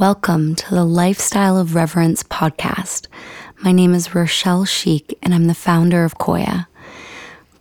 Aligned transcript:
Welcome 0.00 0.54
to 0.54 0.74
the 0.74 0.86
Lifestyle 0.86 1.58
of 1.58 1.74
Reverence 1.74 2.22
podcast. 2.22 3.06
My 3.58 3.70
name 3.70 3.92
is 3.92 4.14
Rochelle 4.14 4.64
Schieck, 4.64 5.12
and 5.22 5.34
I'm 5.34 5.46
the 5.46 5.52
founder 5.52 6.06
of 6.06 6.16
Qoya. 6.16 6.68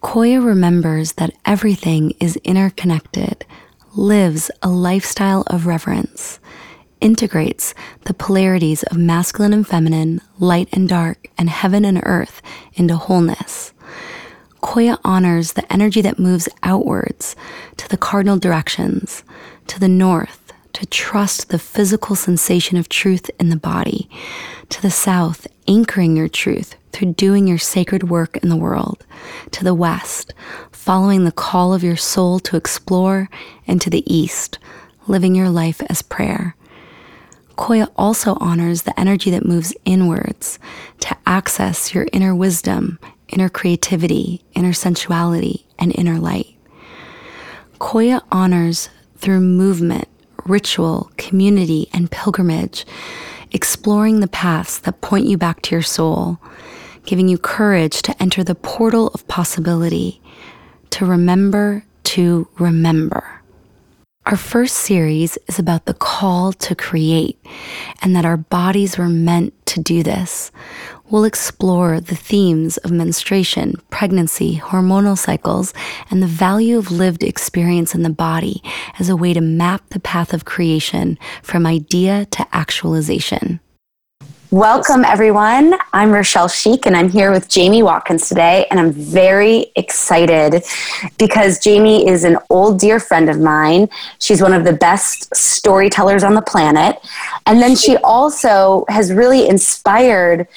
Qoya 0.01 0.41
remembers 0.41 1.11
that 1.15 1.33
everything 1.43 2.11
is 2.21 2.37
interconnected, 2.45 3.45
lives 3.93 4.49
a 4.63 4.69
lifestyle 4.69 5.43
of 5.47 5.65
reverence, 5.65 6.39
integrates 7.01 7.73
the 8.05 8.13
polarities 8.13 8.83
of 8.83 8.95
masculine 8.95 9.51
and 9.51 9.67
feminine, 9.67 10.21
light 10.37 10.69
and 10.71 10.87
dark, 10.87 11.27
and 11.37 11.49
heaven 11.49 11.83
and 11.83 11.99
earth 12.03 12.41
into 12.73 12.95
wholeness. 12.95 13.73
Qoya 14.63 14.97
honors 15.03 15.53
the 15.53 15.73
energy 15.73 15.99
that 16.03 16.17
moves 16.19 16.47
outwards 16.63 17.35
to 17.75 17.89
the 17.89 17.97
cardinal 17.97 18.37
directions, 18.37 19.25
to 19.67 19.77
the 19.77 19.89
north 19.89 20.48
to 20.73 20.85
trust 20.85 21.49
the 21.49 21.59
physical 21.59 22.15
sensation 22.15 22.77
of 22.77 22.89
truth 22.89 23.29
in 23.39 23.49
the 23.49 23.57
body. 23.57 24.09
To 24.69 24.81
the 24.81 24.91
south, 24.91 25.47
anchoring 25.67 26.15
your 26.15 26.27
truth 26.27 26.75
through 26.91 27.13
doing 27.13 27.47
your 27.47 27.57
sacred 27.57 28.09
work 28.09 28.37
in 28.37 28.49
the 28.49 28.55
world. 28.55 29.05
To 29.51 29.63
the 29.63 29.73
west, 29.73 30.33
following 30.71 31.25
the 31.25 31.31
call 31.31 31.73
of 31.73 31.83
your 31.83 31.97
soul 31.97 32.39
to 32.41 32.57
explore. 32.57 33.29
And 33.67 33.81
to 33.81 33.89
the 33.89 34.03
east, 34.11 34.59
living 35.07 35.35
your 35.35 35.49
life 35.49 35.81
as 35.89 36.01
prayer. 36.01 36.55
Qoya 37.57 37.89
also 37.97 38.35
honors 38.39 38.83
the 38.83 38.97
energy 38.97 39.29
that 39.31 39.45
moves 39.45 39.75
inwards 39.83 40.59
to 41.01 41.17
access 41.25 41.93
your 41.93 42.07
inner 42.13 42.33
wisdom, 42.33 42.99
inner 43.27 43.49
creativity, 43.49 44.41
inner 44.55 44.71
sensuality, 44.71 45.65
and 45.77 45.93
inner 45.97 46.19
light. 46.19 46.55
Qoya 47.79 48.21
honors 48.31 48.89
through 49.17 49.41
movement 49.41 50.07
ritual, 50.45 51.11
community, 51.17 51.89
and 51.93 52.11
pilgrimage, 52.11 52.85
exploring 53.51 54.19
the 54.19 54.27
paths 54.27 54.79
that 54.79 55.01
point 55.01 55.25
you 55.25 55.37
back 55.37 55.61
to 55.63 55.75
your 55.75 55.81
soul, 55.81 56.39
giving 57.05 57.27
you 57.27 57.37
courage 57.37 58.01
to 58.03 58.21
enter 58.21 58.43
the 58.43 58.55
portal 58.55 59.07
of 59.09 59.27
possibility, 59.27 60.21
to 60.91 61.05
remember 61.05 61.83
to 62.09 62.47
remember. 62.57 63.38
Our 64.29 64.37
first 64.37 64.75
series 64.75 65.39
is 65.47 65.57
about 65.57 65.85
the 65.85 65.95
call 65.95 66.53
to 66.53 66.75
create 66.75 67.43
and 68.03 68.15
that 68.15 68.25
our 68.25 68.37
bodies 68.37 68.95
were 68.95 69.09
meant 69.09 69.55
to 69.65 69.79
do 69.79 70.03
this. 70.03 70.51
We'll 71.09 71.23
explore 71.23 71.99
the 71.99 72.15
themes 72.15 72.77
of 72.77 72.91
menstruation, 72.91 73.81
pregnancy, 73.89 74.57
hormonal 74.57 75.17
cycles, 75.17 75.73
and 76.11 76.21
the 76.21 76.27
value 76.27 76.77
of 76.77 76.91
lived 76.91 77.23
experience 77.23 77.95
in 77.95 78.03
the 78.03 78.11
body 78.11 78.61
as 78.99 79.09
a 79.09 79.15
way 79.15 79.33
to 79.33 79.41
map 79.41 79.89
the 79.89 79.99
path 79.99 80.31
of 80.31 80.45
creation 80.45 81.17
from 81.41 81.65
idea 81.65 82.27
to 82.27 82.45
actualization. 82.55 83.59
Welcome, 84.51 85.05
everyone. 85.05 85.75
I'm 85.93 86.09
Rochelle 86.11 86.47
Schieck, 86.47 86.87
and 86.87 86.97
I'm 86.97 87.07
here 87.07 87.31
with 87.31 87.47
Jamie 87.49 87.83
Watkins 87.83 88.27
today. 88.27 88.65
And 88.71 88.79
I'm 88.79 88.91
very 88.91 89.67
excited 89.75 90.63
because 91.19 91.59
Jamie 91.59 92.09
is 92.09 92.23
an 92.23 92.39
old 92.49 92.79
dear 92.79 92.99
friend 92.99 93.29
of 93.29 93.39
mine. 93.39 93.89
She's 94.17 94.41
one 94.41 94.53
of 94.53 94.63
the 94.63 94.73
best 94.73 95.35
storytellers 95.35 96.23
on 96.23 96.33
the 96.33 96.41
planet. 96.41 96.97
And 97.45 97.61
then 97.61 97.75
she 97.75 97.97
also 97.97 98.85
has 98.89 99.13
really 99.13 99.47
inspired 99.47 100.47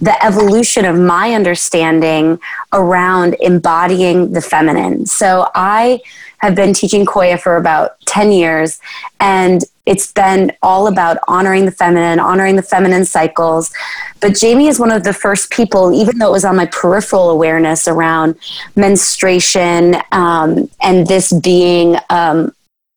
the 0.00 0.24
evolution 0.24 0.86
of 0.86 0.96
my 0.96 1.34
understanding 1.34 2.40
around 2.72 3.36
embodying 3.40 4.32
the 4.32 4.40
feminine. 4.40 5.04
So 5.04 5.50
I 5.54 6.00
have 6.38 6.54
been 6.54 6.72
teaching 6.72 7.04
Qoya 7.04 7.38
for 7.38 7.58
about 7.58 8.00
10 8.06 8.32
years, 8.32 8.80
and 9.20 9.62
it's 9.86 10.10
been 10.12 10.52
all 10.62 10.86
about 10.86 11.18
honoring 11.28 11.66
the 11.66 11.70
feminine, 11.70 12.18
honoring 12.18 12.56
the 12.56 12.62
feminine 12.62 13.04
cycles. 13.04 13.72
But 14.20 14.34
Jamie 14.34 14.68
is 14.68 14.80
one 14.80 14.90
of 14.90 15.04
the 15.04 15.12
first 15.12 15.50
people, 15.50 15.92
even 15.92 16.18
though 16.18 16.28
it 16.28 16.32
was 16.32 16.44
on 16.44 16.56
my 16.56 16.66
peripheral 16.66 17.30
awareness 17.30 17.86
around 17.86 18.36
menstruation 18.76 19.96
um, 20.12 20.70
and 20.80 21.06
this 21.06 21.32
being 21.32 21.96
um, 22.08 22.54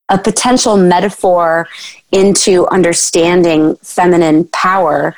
a 0.09 0.17
potential 0.17 0.77
metaphor 0.77 1.67
into 2.13 2.65
understanding 2.67 3.75
feminine 3.77 4.47
power 4.53 5.13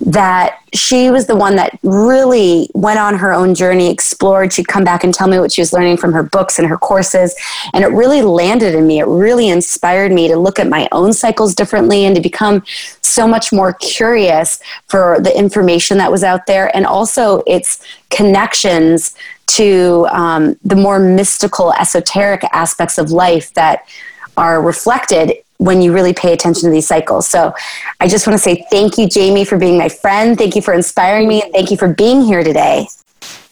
that 0.00 0.60
she 0.72 1.10
was 1.10 1.26
the 1.26 1.36
one 1.36 1.56
that 1.56 1.78
really 1.82 2.68
went 2.74 2.98
on 2.98 3.16
her 3.16 3.32
own 3.32 3.54
journey, 3.54 3.90
explored. 3.90 4.52
She'd 4.52 4.66
come 4.66 4.84
back 4.84 5.04
and 5.04 5.14
tell 5.14 5.28
me 5.28 5.38
what 5.38 5.52
she 5.52 5.60
was 5.60 5.72
learning 5.72 5.98
from 5.98 6.12
her 6.12 6.22
books 6.22 6.58
and 6.58 6.68
her 6.68 6.76
courses. 6.76 7.34
And 7.72 7.84
it 7.84 7.88
really 7.88 8.22
landed 8.22 8.74
in 8.74 8.86
me. 8.86 8.98
It 8.98 9.06
really 9.06 9.48
inspired 9.48 10.10
me 10.10 10.28
to 10.28 10.36
look 10.36 10.58
at 10.58 10.68
my 10.68 10.88
own 10.90 11.12
cycles 11.12 11.54
differently 11.54 12.04
and 12.04 12.14
to 12.16 12.20
become 12.20 12.64
so 13.02 13.28
much 13.28 13.52
more 13.52 13.74
curious 13.74 14.60
for 14.88 15.20
the 15.20 15.36
information 15.36 15.98
that 15.98 16.10
was 16.10 16.24
out 16.24 16.46
there 16.46 16.74
and 16.76 16.86
also 16.86 17.42
its 17.46 17.84
connections 18.10 19.14
to 19.46 20.06
um, 20.10 20.56
the 20.64 20.76
more 20.76 20.98
mystical, 20.98 21.72
esoteric 21.74 22.42
aspects 22.52 22.98
of 22.98 23.10
life 23.12 23.52
that 23.54 23.86
are 24.36 24.60
reflected 24.60 25.43
when 25.58 25.80
you 25.80 25.92
really 25.92 26.12
pay 26.12 26.32
attention 26.32 26.64
to 26.64 26.70
these 26.70 26.86
cycles. 26.86 27.28
So 27.28 27.54
I 28.00 28.08
just 28.08 28.26
want 28.26 28.38
to 28.38 28.42
say 28.42 28.66
thank 28.70 28.98
you, 28.98 29.08
Jamie, 29.08 29.44
for 29.44 29.58
being 29.58 29.78
my 29.78 29.88
friend. 29.88 30.36
Thank 30.36 30.56
you 30.56 30.62
for 30.62 30.74
inspiring 30.74 31.28
me. 31.28 31.42
And 31.42 31.52
thank 31.52 31.70
you 31.70 31.76
for 31.76 31.92
being 31.92 32.22
here 32.22 32.42
today. 32.42 32.88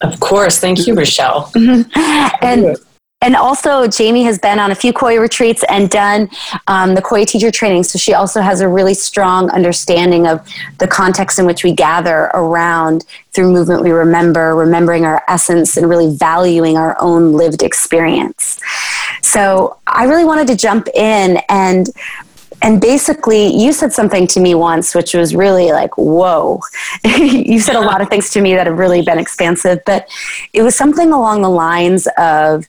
Of 0.00 0.18
course. 0.20 0.58
Thank 0.58 0.86
you, 0.86 0.94
Rochelle. 0.94 1.50
and 1.94 2.76
and 3.22 3.36
also, 3.36 3.86
Jamie 3.86 4.24
has 4.24 4.38
been 4.40 4.58
on 4.58 4.72
a 4.72 4.74
few 4.74 4.92
Qoya 4.92 5.20
retreats 5.20 5.64
and 5.68 5.88
done 5.88 6.28
um, 6.66 6.96
the 6.96 7.00
Qoya 7.00 7.24
teacher 7.24 7.52
training. 7.52 7.84
So 7.84 7.96
she 7.96 8.14
also 8.14 8.40
has 8.40 8.60
a 8.60 8.68
really 8.68 8.94
strong 8.94 9.48
understanding 9.50 10.26
of 10.26 10.46
the 10.78 10.88
context 10.88 11.38
in 11.38 11.46
which 11.46 11.62
we 11.62 11.72
gather 11.72 12.30
around 12.34 13.04
through 13.30 13.52
movement. 13.52 13.84
We 13.84 13.92
remember, 13.92 14.56
remembering 14.56 15.04
our 15.04 15.22
essence, 15.28 15.76
and 15.76 15.88
really 15.88 16.16
valuing 16.16 16.76
our 16.76 16.96
own 17.00 17.34
lived 17.34 17.62
experience. 17.62 18.60
So 19.32 19.78
I 19.86 20.04
really 20.04 20.24
wanted 20.24 20.46
to 20.48 20.56
jump 20.56 20.88
in 20.88 21.38
and 21.48 21.88
and 22.64 22.80
basically 22.80 23.46
you 23.56 23.72
said 23.72 23.92
something 23.92 24.26
to 24.28 24.40
me 24.40 24.54
once 24.54 24.94
which 24.94 25.14
was 25.14 25.34
really 25.34 25.72
like 25.72 25.96
whoa. 25.96 26.60
You 27.04 27.58
said 27.60 27.76
a 27.76 27.80
lot 27.80 28.00
of 28.02 28.08
things 28.08 28.30
to 28.30 28.40
me 28.40 28.54
that 28.54 28.66
have 28.66 28.78
really 28.78 29.02
been 29.02 29.18
expansive 29.18 29.80
but 29.86 30.06
it 30.52 30.62
was 30.62 30.74
something 30.76 31.12
along 31.12 31.42
the 31.42 31.50
lines 31.50 32.06
of 32.18 32.66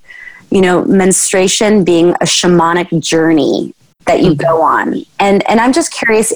you 0.53 0.61
know, 0.61 0.85
menstruation 0.85 1.83
being 1.83 2.11
a 2.11 2.25
shamanic 2.25 3.01
journey 3.01 3.73
that 4.05 4.21
you 4.21 4.35
go 4.35 4.61
on. 4.61 5.05
And 5.19 5.47
and 5.49 5.59
I'm 5.59 5.73
just 5.73 5.93
curious 5.93 6.33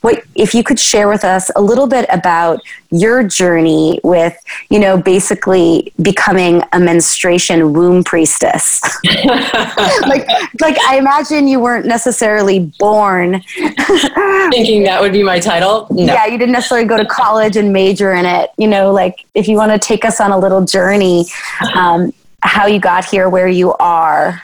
what 0.00 0.22
if 0.34 0.54
you 0.54 0.62
could 0.62 0.78
share 0.78 1.08
with 1.08 1.24
us 1.24 1.50
a 1.56 1.60
little 1.60 1.86
bit 1.86 2.06
about 2.10 2.60
your 2.90 3.22
journey 3.22 4.00
with, 4.02 4.36
you 4.70 4.78
know, 4.78 4.96
basically 4.96 5.92
becoming 6.00 6.62
a 6.72 6.80
menstruation 6.80 7.72
womb 7.72 8.04
priestess. 8.04 8.82
like 9.04 10.26
like 10.60 10.78
I 10.86 10.96
imagine 10.98 11.48
you 11.48 11.60
weren't 11.60 11.86
necessarily 11.86 12.72
born 12.78 13.42
thinking 14.50 14.84
that 14.84 15.00
would 15.00 15.12
be 15.12 15.22
my 15.22 15.40
title. 15.40 15.86
No. 15.90 16.04
Yeah, 16.04 16.26
you 16.26 16.38
didn't 16.38 16.52
necessarily 16.52 16.86
go 16.86 16.96
to 16.96 17.06
college 17.06 17.56
and 17.56 17.72
major 17.72 18.12
in 18.12 18.24
it. 18.24 18.50
You 18.56 18.68
know, 18.68 18.92
like 18.92 19.24
if 19.34 19.48
you 19.48 19.56
want 19.56 19.72
to 19.72 19.78
take 19.78 20.04
us 20.04 20.20
on 20.20 20.30
a 20.30 20.38
little 20.38 20.64
journey, 20.64 21.26
um, 21.74 22.12
how 22.42 22.66
you 22.66 22.78
got 22.78 23.04
here, 23.04 23.28
where 23.28 23.48
you 23.48 23.74
are. 23.74 24.40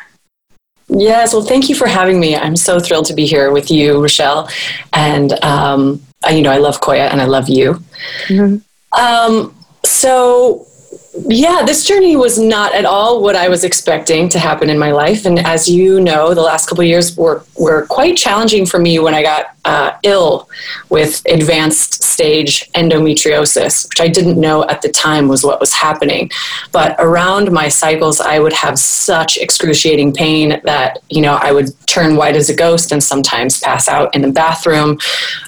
Yes, 0.89 1.33
well, 1.33 1.43
thank 1.43 1.69
you 1.69 1.75
for 1.75 1.87
having 1.87 2.21
me. 2.21 2.37
I'm 2.37 2.56
so 2.56 2.78
thrilled 2.78 3.06
to 3.06 3.15
be 3.15 3.27
here 3.27 3.50
with 3.50 3.71
you, 3.71 4.00
Rochelle. 4.00 4.49
And, 4.93 5.33
um, 5.43 6.03
I, 6.22 6.31
you 6.31 6.43
know, 6.43 6.50
I 6.50 6.59
love 6.59 6.81
Qoya 6.81 7.11
and 7.11 7.21
I 7.21 7.25
love 7.25 7.49
you. 7.49 7.83
Mm-hmm. 8.28 9.00
Um, 9.00 9.55
so, 9.84 10.67
yeah, 11.27 11.62
this 11.65 11.84
journey 11.84 12.17
was 12.17 12.39
not 12.39 12.75
at 12.75 12.84
all 12.84 13.23
what 13.23 13.37
I 13.37 13.49
was 13.49 13.65
expecting 13.65 14.28
to 14.31 14.39
happen 14.39 14.69
in 14.69 14.78
my 14.78 14.91
life. 14.91 15.27
And 15.27 15.39
as 15.39 15.69
you 15.69 16.00
know, 16.00 16.34
the 16.34 16.43
last 16.43 16.69
couple 16.69 16.84
years 16.84 17.17
were, 17.17 17.44
were 17.56 17.87
quite 17.87 18.17
challenging 18.17 18.67
for 18.67 18.78
me 18.78 18.99
when 18.99 19.15
I 19.15 19.23
got 19.23 19.55
uh, 19.65 19.93
ill 20.03 20.49
with 20.91 21.23
advanced 21.26 22.03
stage 22.14 22.70
endometriosis, 22.72 23.88
which 23.88 24.00
I 24.00 24.08
didn't 24.16 24.38
know 24.46 24.58
at 24.72 24.81
the 24.82 24.90
time 25.06 25.25
was 25.28 25.43
what 25.49 25.58
was 25.64 25.72
happening. 25.72 26.31
But 26.72 26.90
around 26.99 27.52
my 27.61 27.69
cycles, 27.69 28.20
I 28.20 28.37
would 28.43 28.56
have 28.64 28.78
such 28.78 29.37
excruciating 29.37 30.14
pain 30.14 30.61
that, 30.64 30.90
you 31.11 31.22
know, 31.26 31.37
I 31.49 31.50
would 31.56 31.69
turn 31.87 32.16
white 32.20 32.37
as 32.37 32.49
a 32.49 32.56
ghost 32.64 32.93
and 32.93 33.02
sometimes 33.02 33.61
pass 33.61 33.88
out 33.88 34.14
in 34.14 34.22
the 34.22 34.32
bathroom 34.32 34.99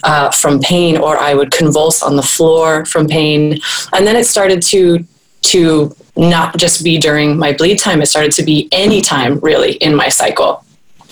uh, 0.03 0.31
from 0.31 0.61
pain, 0.61 0.97
or 0.97 1.13
I 1.19 1.33
would 1.39 1.51
convulse 1.53 2.03
on 2.03 2.17
the 2.17 2.29
floor 2.35 2.85
from 2.85 3.07
pain. 3.07 3.61
And 3.93 4.07
then 4.07 4.17
it 4.17 4.27
started 4.27 4.61
to 4.73 5.05
to 5.53 5.95
not 6.17 6.57
just 6.57 6.83
be 6.83 6.99
during 6.99 7.39
my 7.39 7.53
bleed 7.53 7.79
time, 7.79 8.03
it 8.03 8.07
started 8.07 8.33
to 8.33 8.43
be 8.43 8.69
any 8.73 9.01
time 9.01 9.39
really 9.41 9.73
in 9.87 9.95
my 9.95 10.09
cycle. 10.09 10.65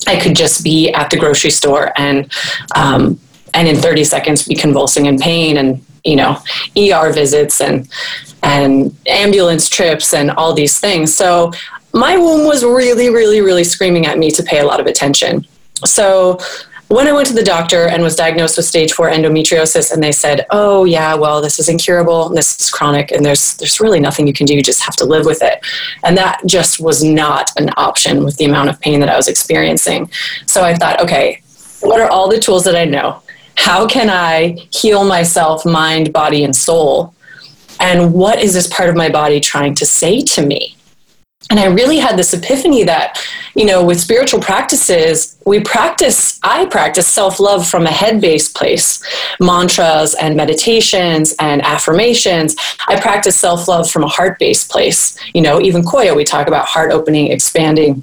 I 0.07 0.21
could 0.21 0.37
just 0.37 0.65
be 0.65 0.93
at 0.93 1.11
the 1.11 1.17
grocery 1.17 1.51
store 1.51 1.93
and 1.97 2.33
um, 2.75 3.19
and 3.55 3.69
in 3.69 3.77
30 3.77 4.05
seconds 4.05 4.47
be 4.47 4.55
convulsing 4.55 5.07
in 5.07 5.19
pain 5.19 5.57
and 5.57 5.85
you 6.05 6.17
know 6.17 6.37
ER 6.77 7.13
visits 7.13 7.61
and 7.61 7.89
and 8.43 8.95
ambulance 9.07 9.69
trips 9.69 10.13
and 10.13 10.31
all 10.33 10.53
these 10.53 10.79
things. 10.79 11.15
So 11.15 11.51
my 11.95 12.17
womb 12.19 12.47
was 12.47 12.63
really, 12.63 13.09
really, 13.09 13.41
really 13.41 13.65
screaming 13.65 14.05
at 14.05 14.19
me 14.19 14.31
to 14.33 14.43
pay 14.43 14.59
a 14.59 14.67
lot 14.67 14.81
of 14.81 14.87
attention. 14.87 15.47
So 15.87 16.39
when 16.89 17.07
I 17.09 17.13
went 17.13 17.27
to 17.29 17.35
the 17.35 17.43
doctor 17.43 17.89
and 17.89 18.03
was 18.03 18.15
diagnosed 18.15 18.57
with 18.59 18.67
stage 18.67 18.93
four 18.93 19.11
endometriosis, 19.11 19.93
and 19.93 20.03
they 20.03 20.13
said, 20.13 20.45
"Oh 20.51 20.85
yeah, 20.85 21.15
well 21.15 21.41
this 21.41 21.59
is 21.59 21.69
incurable, 21.69 22.29
and 22.29 22.37
this 22.37 22.61
is 22.61 22.71
chronic, 22.71 23.11
and 23.11 23.25
there's 23.25 23.57
there's 23.57 23.81
really 23.81 24.01
nothing 24.01 24.27
you 24.27 24.35
can 24.35 24.45
do. 24.45 24.55
You 24.55 24.63
just 24.63 24.83
have 24.83 24.97
to 24.97 25.05
live 25.05 25.25
with 25.25 25.43
it," 25.43 25.65
and 26.03 26.17
that 26.19 26.43
just 26.47 26.81
was 26.81 27.03
not 27.03 27.51
an 27.57 27.71
option 27.77 28.25
with 28.25 28.37
the 28.37 28.45
amount 28.45 28.69
of 28.69 28.79
pain 28.81 29.01
that 29.01 29.09
I 29.09 29.17
was 29.17 29.29
experiencing. 29.29 30.11
So 30.47 30.63
I 30.63 30.75
thought, 30.75 31.01
okay, 31.01 31.43
what 31.81 32.01
are 32.01 32.11
all 32.11 32.29
the 32.29 32.39
tools 32.39 32.65
that 32.65 32.77
I 32.77 32.85
know? 32.85 33.23
How 33.57 33.87
can 33.87 34.11
I 34.11 34.57
heal 34.71 35.05
myself, 35.05 35.65
mind, 35.65 36.13
body, 36.13 36.45
and 36.45 36.55
soul? 36.55 37.15
And 37.81 38.13
what 38.13 38.41
is 38.41 38.55
this 38.55 38.67
part 38.67 38.89
of 38.89 38.97
my 38.97 39.09
body 39.09 39.41
trying 39.41 39.75
to 39.77 39.87
say 39.87 40.23
to 40.23 40.45
me? 40.45 40.77
and 41.51 41.61
I 41.61 41.67
really 41.67 41.99
had 41.99 42.17
this 42.17 42.33
epiphany 42.33 42.85
that, 42.85 43.23
you 43.55 43.67
know, 43.67 43.85
with 43.85 44.01
spiritual 44.01 44.41
practices, 44.41 45.39
we 45.45 45.61
practice, 45.61 46.41
I 46.43 46.67
practice 46.67 47.07
self 47.07 47.39
love 47.39 47.67
from 47.67 47.87
a 47.87 47.91
head 47.91 48.21
based 48.21 48.57
place, 48.57 49.03
mantras 49.41 50.15
and 50.15 50.37
meditations 50.37 51.35
and 51.39 51.63
affirmations. 51.63 52.57
I 52.89 52.99
practice 52.99 53.39
self 53.39 53.69
love 53.69 53.91
from 53.91 54.05
a 54.05 54.09
heart 54.09 54.39
based 54.39 54.71
place. 54.71 55.19
You 55.35 55.43
know, 55.43 55.61
even 55.61 55.83
Qoya, 55.83 56.17
we 56.17 56.25
talk 56.25 56.49
about 56.49 56.65
heart 56.67 56.91
opening, 56.91 57.31
expanding. 57.31 58.03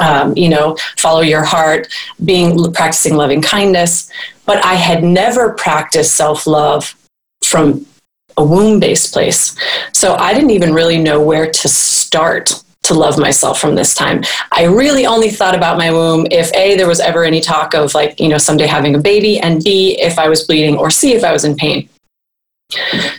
Um, 0.00 0.36
you 0.36 0.48
know, 0.48 0.76
follow 0.96 1.20
your 1.20 1.44
heart, 1.44 1.88
being 2.24 2.72
practicing 2.72 3.16
loving 3.16 3.42
kindness. 3.42 4.10
But 4.46 4.64
I 4.64 4.74
had 4.74 5.02
never 5.02 5.52
practiced 5.54 6.14
self 6.16 6.46
love 6.46 6.94
from 7.44 7.86
a 8.36 8.44
womb 8.44 8.80
based 8.80 9.12
place. 9.12 9.56
So 9.92 10.14
I 10.14 10.32
didn't 10.32 10.50
even 10.50 10.72
really 10.72 10.98
know 10.98 11.20
where 11.20 11.50
to 11.50 11.68
start 11.68 12.52
to 12.84 12.94
love 12.94 13.18
myself 13.18 13.60
from 13.60 13.74
this 13.74 13.94
time. 13.94 14.22
I 14.50 14.64
really 14.64 15.04
only 15.04 15.30
thought 15.30 15.54
about 15.54 15.76
my 15.76 15.90
womb 15.90 16.26
if 16.30 16.52
A, 16.54 16.76
there 16.76 16.88
was 16.88 17.00
ever 17.00 17.22
any 17.24 17.40
talk 17.40 17.74
of 17.74 17.94
like, 17.94 18.18
you 18.18 18.28
know, 18.28 18.38
someday 18.38 18.66
having 18.66 18.94
a 18.94 18.98
baby, 18.98 19.38
and 19.38 19.62
B, 19.62 20.00
if 20.00 20.18
I 20.18 20.28
was 20.28 20.44
bleeding, 20.44 20.76
or 20.76 20.90
C, 20.90 21.12
if 21.12 21.22
I 21.22 21.32
was 21.32 21.44
in 21.44 21.54
pain. 21.54 21.88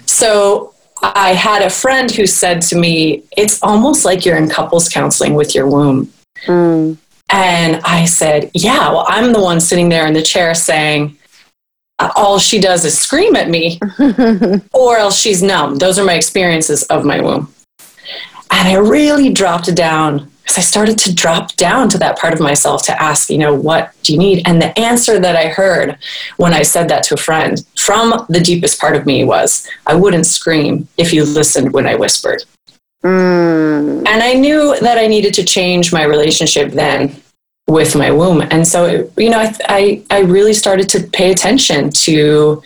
So 0.05 0.73
I 1.01 1.33
had 1.33 1.61
a 1.61 1.69
friend 1.69 2.09
who 2.09 2.25
said 2.25 2.61
to 2.63 2.75
me, 2.77 3.23
It's 3.37 3.61
almost 3.61 4.05
like 4.05 4.25
you're 4.25 4.37
in 4.37 4.49
couples 4.49 4.89
counseling 4.89 5.35
with 5.35 5.53
your 5.53 5.67
womb. 5.67 6.11
Mm. 6.45 6.97
And 7.29 7.81
I 7.83 8.05
said, 8.05 8.49
Yeah, 8.53 8.89
well, 8.91 9.05
I'm 9.07 9.33
the 9.33 9.41
one 9.41 9.59
sitting 9.59 9.89
there 9.89 10.07
in 10.07 10.13
the 10.13 10.21
chair 10.21 10.53
saying, 10.55 11.15
all 12.15 12.39
she 12.39 12.59
does 12.59 12.85
is 12.85 12.97
scream 12.97 13.35
at 13.35 13.49
me, 13.49 13.79
or 14.73 14.97
else 14.97 15.19
she's 15.19 15.43
numb. 15.43 15.75
Those 15.75 15.99
are 15.99 16.05
my 16.05 16.13
experiences 16.13 16.83
of 16.83 17.03
my 17.03 17.19
womb. 17.19 17.53
And 18.51 18.67
I 18.67 18.75
really 18.75 19.31
dropped 19.31 19.73
down 19.75 20.31
because 20.41 20.57
I 20.57 20.61
started 20.61 20.97
to 20.99 21.13
drop 21.13 21.55
down 21.57 21.89
to 21.89 21.97
that 21.99 22.17
part 22.17 22.33
of 22.33 22.39
myself 22.39 22.83
to 22.85 23.01
ask, 23.01 23.29
you 23.29 23.37
know, 23.37 23.53
what 23.53 23.93
do 24.01 24.13
you 24.13 24.17
need? 24.17 24.41
And 24.47 24.59
the 24.59 24.77
answer 24.79 25.19
that 25.19 25.35
I 25.35 25.49
heard 25.49 25.97
when 26.37 26.53
I 26.53 26.63
said 26.63 26.89
that 26.89 27.03
to 27.03 27.13
a 27.13 27.17
friend 27.17 27.63
from 27.77 28.25
the 28.29 28.39
deepest 28.39 28.81
part 28.81 28.95
of 28.95 29.05
me 29.05 29.23
was, 29.23 29.67
I 29.85 29.93
wouldn't 29.93 30.25
scream 30.25 30.87
if 30.97 31.13
you 31.13 31.23
listened 31.23 31.71
when 31.71 31.85
I 31.85 31.95
whispered. 31.95 32.43
Mm. 33.03 34.07
And 34.07 34.23
I 34.23 34.33
knew 34.33 34.77
that 34.79 34.97
I 34.97 35.07
needed 35.07 35.33
to 35.35 35.43
change 35.43 35.93
my 35.93 36.03
relationship 36.03 36.71
then 36.71 37.15
with 37.67 37.95
my 37.95 38.11
womb. 38.11 38.41
And 38.49 38.67
so, 38.67 39.09
you 39.17 39.29
know, 39.29 39.39
I, 39.39 39.53
I, 39.67 40.03
I 40.09 40.19
really 40.21 40.53
started 40.53 40.89
to 40.89 41.03
pay 41.03 41.31
attention 41.31 41.91
to 41.91 42.61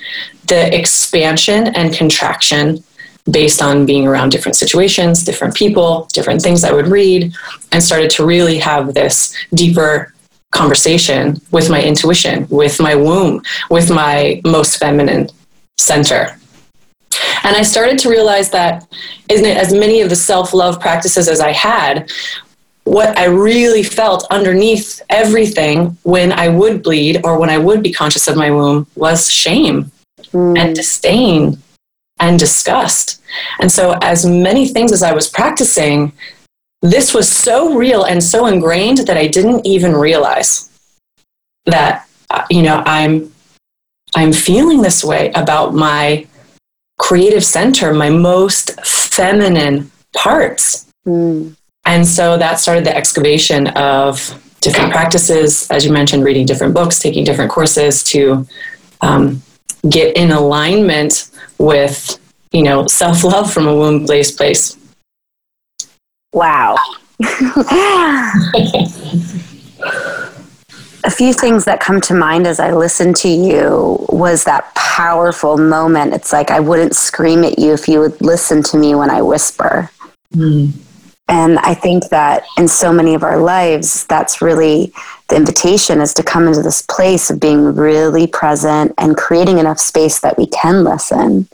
the 0.47 0.75
expansion 0.75 1.68
and 1.75 1.94
contraction 1.94 2.83
based 3.30 3.62
on 3.62 3.85
being 3.85 4.07
around 4.07 4.30
different 4.30 4.56
situations, 4.56 5.24
different 5.24 5.56
people, 5.56 6.09
different 6.13 6.41
things 6.41 6.63
I 6.63 6.74
would 6.74 6.88
read, 6.88 7.33
and 7.71 7.81
started 7.81 8.09
to 8.12 8.25
really 8.25 8.57
have 8.59 8.94
this 8.94 9.35
deeper 9.53 10.13
conversation 10.51 11.39
with 11.51 11.69
my 11.69 11.81
intuition, 11.81 12.47
with 12.50 12.80
my 12.80 12.95
womb, 12.95 13.41
with 13.69 13.89
my 13.89 14.41
most 14.45 14.77
feminine 14.77 15.30
center. 15.77 16.38
And 17.44 17.56
I 17.56 17.62
started 17.62 18.00
to 18.00 18.10
realize 18.10 18.50
that 18.51 18.88
as 19.30 19.74
many 19.74 20.01
of 20.01 20.10
the 20.10 20.16
self 20.16 20.54
love 20.54 20.80
practices 20.80 21.28
as 21.28 21.40
I 21.42 21.51
had, 21.51 22.10
what 22.86 23.18
I 23.18 23.25
really 23.25 23.84
felt 23.84 24.28
underneath 24.30 25.01
everything 25.10 25.98
when 26.04 26.31
I 26.31 26.50
would 26.50 26.84
bleed 26.84 27.22
or 27.24 27.40
when 27.40 27.50
I 27.50 27.57
would 27.57 27.81
be 27.81 27.94
conscious 27.94 28.28
of 28.28 28.36
my 28.36 28.51
womb 28.51 28.88
was 28.95 29.31
shame 29.31 29.92
mm. 30.31 30.57
and 30.57 30.75
disdain 30.75 31.57
and 32.19 32.40
disgust. 32.40 33.22
And 33.60 33.72
so, 33.72 33.98
as 34.01 34.25
many 34.25 34.68
things 34.68 34.92
as 34.92 35.04
I 35.04 35.13
was 35.13 35.30
practicing, 35.30 36.12
this 36.81 37.13
was 37.13 37.30
so 37.30 37.75
real 37.75 38.04
and 38.04 38.22
so 38.22 38.45
ingrained 38.45 39.00
that 39.00 39.18
I 39.18 39.28
didn't 39.28 39.66
even 39.66 39.94
realize 39.94 40.69
that, 41.66 42.07
uh, 42.30 42.45
you 42.50 42.62
know, 42.62 42.84
I'm, 42.86 43.31
I'm 44.16 44.34
feeling 44.34 44.81
this 44.81 45.04
way 45.04 45.31
about 45.31 45.74
my 45.74 46.28
creative 47.03 47.44
center, 47.44 47.94
my 47.94 48.09
most 48.09 48.79
feminine 48.85 49.91
parts. 50.15 50.89
Mm. 51.05 51.53
And 51.85 52.07
so 52.07 52.38
that 52.38 52.61
started 52.61 52.85
the 52.85 52.95
excavation 52.95 53.67
of 53.75 54.17
different 54.61 54.94
practices, 54.94 55.69
as 55.69 55.85
you 55.85 55.91
mentioned, 55.91 56.23
reading 56.23 56.45
different 56.45 56.73
books, 56.73 57.00
taking 57.00 57.25
different 57.25 57.51
courses 57.51 58.05
to 58.05 58.47
um, 59.01 59.41
get 59.89 60.15
in 60.15 60.31
alignment 60.31 61.29
with 61.57 62.17
you 62.53 62.63
know 62.63 62.88
self 62.88 63.25
love 63.25 63.51
from 63.51 63.67
a 63.67 63.75
womb 63.75 64.06
based 64.06 64.38
place. 64.38 64.77
Wow. 66.31 66.77
a 71.03 71.11
few 71.11 71.33
things 71.33 71.65
that 71.65 71.79
come 71.79 72.00
to 72.01 72.13
mind 72.13 72.47
as 72.47 72.59
I 72.59 72.71
listen 72.71 73.13
to 73.15 73.27
you 73.27 74.05
was 74.09 74.44
that 74.45 74.73
powerful 74.75 75.57
moment. 75.57 76.13
It's 76.13 76.31
like 76.31 76.51
I 76.51 76.59
wouldn't 76.59 76.95
scream 76.95 77.44
at 77.44 77.59
you 77.59 77.73
if 77.73 77.88
you 77.88 78.00
would 78.00 78.19
listen 78.21 78.63
to 78.63 78.77
me 78.77 78.95
when 78.95 79.09
I 79.09 79.21
whisper. 79.21 79.89
Mm. 80.33 80.71
And 81.29 81.57
I 81.59 81.73
think 81.73 82.09
that 82.09 82.44
in 82.57 82.67
so 82.67 82.91
many 82.91 83.15
of 83.15 83.23
our 83.23 83.38
lives, 83.38 84.05
that's 84.07 84.41
really 84.41 84.94
the 85.29 85.35
invitation 85.35 86.01
is 86.01 86.13
to 86.15 86.23
come 86.23 86.47
into 86.47 86.61
this 86.61 86.81
place 86.83 87.29
of 87.29 87.39
being 87.39 87.75
really 87.75 88.27
present 88.27 88.94
and 88.97 89.15
creating 89.15 89.57
enough 89.57 89.79
space 89.79 90.19
that 90.19 90.38
we 90.38 90.47
can 90.47 90.83
listen. 90.83 91.47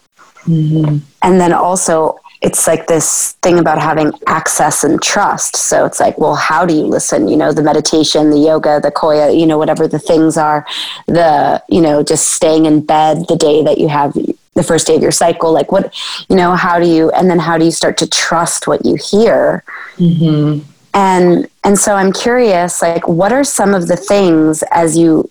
Mm-hmm. 0.46 0.98
And 1.22 1.40
then 1.40 1.54
also, 1.54 2.20
it's 2.42 2.68
like 2.68 2.88
this 2.88 3.34
thing 3.42 3.60
about 3.60 3.82
having 3.82 4.14
access 4.28 4.84
and 4.84 5.02
trust. 5.02 5.58
So 5.58 5.86
it's 5.86 6.00
like, 6.00 6.18
well, 6.18 6.36
how 6.36 6.66
do 6.66 6.74
you 6.74 6.84
listen? 6.84 7.28
You 7.28 7.36
know, 7.36 7.52
the 7.52 7.62
meditation, 7.62 8.30
the 8.30 8.40
yoga, 8.40 8.80
the 8.82 8.92
Qoya, 8.92 9.38
you 9.38 9.46
know, 9.46 9.58
whatever 9.58 9.88
the 9.88 10.00
things 10.00 10.38
are, 10.38 10.66
the, 11.08 11.62
you 11.68 11.82
know, 11.82 12.02
just 12.02 12.28
staying 12.28 12.66
in 12.66 12.86
bed 12.86 13.28
the 13.28 13.36
day 13.36 13.62
that 13.64 13.78
you 13.78 13.90
have 13.90 14.14
the 14.60 14.64
first 14.64 14.88
day 14.88 14.96
of 14.96 15.02
your 15.02 15.12
cycle 15.12 15.54
like 15.54 15.72
what 15.72 15.96
you 16.28 16.36
know 16.36 16.54
how 16.54 16.80
do 16.80 16.86
you 16.86 17.10
and 17.12 17.30
then 17.30 17.40
how 17.40 17.58
do 17.58 17.64
you 17.64 17.72
start 17.72 17.98
to 17.98 18.06
trust 18.10 18.68
what 18.68 18.86
you 18.86 18.96
hear 18.96 19.64
mm-hmm. 19.96 20.60
and 20.94 21.48
and 21.64 21.80
so 21.80 21.94
i'm 21.96 22.12
curious 22.12 22.82
like 22.82 23.08
what 23.08 23.32
are 23.32 23.46
some 23.46 23.74
of 23.74 23.88
the 23.88 23.96
things 23.96 24.62
as 24.72 24.98
you 24.98 25.30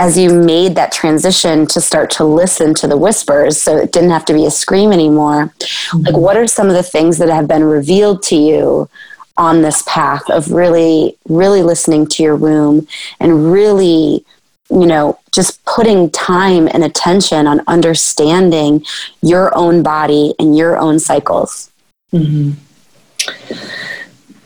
as 0.00 0.18
you 0.18 0.32
made 0.32 0.74
that 0.74 0.90
transition 0.90 1.66
to 1.66 1.80
start 1.80 2.10
to 2.10 2.24
listen 2.24 2.74
to 2.74 2.88
the 2.88 2.96
whispers 2.96 3.60
so 3.60 3.76
it 3.76 3.92
didn't 3.92 4.10
have 4.10 4.24
to 4.24 4.32
be 4.32 4.46
a 4.46 4.50
scream 4.50 4.92
anymore 4.92 5.46
mm-hmm. 5.46 5.98
like 6.00 6.16
what 6.16 6.36
are 6.36 6.46
some 6.46 6.68
of 6.68 6.74
the 6.74 6.82
things 6.82 7.18
that 7.18 7.28
have 7.28 7.46
been 7.46 7.62
revealed 7.62 8.22
to 8.22 8.34
you 8.34 8.88
on 9.36 9.62
this 9.62 9.82
path 9.86 10.28
of 10.30 10.50
really 10.50 11.16
really 11.28 11.62
listening 11.62 12.06
to 12.06 12.22
your 12.22 12.36
womb 12.36 12.86
and 13.20 13.52
really 13.52 14.24
you 14.70 14.86
know, 14.86 15.18
just 15.32 15.64
putting 15.64 16.10
time 16.10 16.68
and 16.72 16.84
attention 16.84 17.46
on 17.46 17.60
understanding 17.66 18.84
your 19.20 19.56
own 19.56 19.82
body 19.82 20.34
and 20.38 20.56
your 20.56 20.78
own 20.78 20.98
cycles? 21.00 21.70
Mm-hmm. 22.12 22.52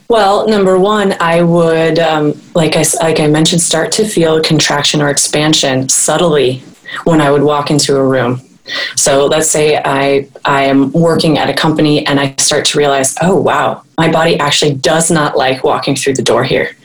Well, 0.08 0.46
number 0.49 0.78
one, 0.78 1.14
I 1.20 1.42
would, 1.42 1.99
um, 1.99 2.40
like 2.54 2.76
I 2.76 2.84
like 3.00 3.20
I 3.20 3.26
mentioned, 3.26 3.62
start 3.62 3.90
to 3.92 4.06
feel 4.06 4.40
contraction 4.42 5.00
or 5.00 5.08
expansion 5.08 5.88
subtly 5.88 6.62
when 7.04 7.20
I 7.20 7.30
would 7.30 7.42
walk 7.42 7.70
into 7.70 7.96
a 7.96 8.06
room. 8.06 8.40
So 8.96 9.26
let's 9.26 9.50
say 9.50 9.80
I 9.84 10.28
I 10.44 10.64
am 10.64 10.92
working 10.92 11.38
at 11.38 11.50
a 11.50 11.54
company 11.54 12.06
and 12.06 12.18
I 12.20 12.34
start 12.38 12.64
to 12.66 12.78
realize, 12.78 13.14
oh 13.23 13.37
wow, 13.40 13.82
my 13.99 14.11
body 14.11 14.38
actually 14.38 14.75
does 14.75 15.11
not 15.11 15.37
like 15.37 15.64
walking 15.64 15.96
through 15.96 16.14
the 16.14 16.23
door 16.23 16.44
here. 16.44 16.76